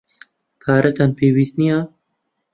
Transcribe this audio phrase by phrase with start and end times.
[0.61, 1.79] پارەتان پێویست نییە.